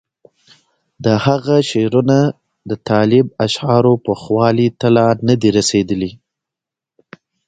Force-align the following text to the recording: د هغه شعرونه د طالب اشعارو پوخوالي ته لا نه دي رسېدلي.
د 1.05 1.05
هغه 1.25 1.55
شعرونه 1.69 2.19
د 2.69 2.71
طالب 2.89 3.25
اشعارو 3.45 3.93
پوخوالي 4.05 4.67
ته 4.79 4.87
لا 4.95 5.07
نه 5.27 5.35
دي 5.41 5.49
رسېدلي. 5.57 6.11